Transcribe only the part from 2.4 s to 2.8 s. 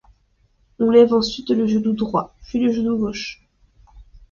puis le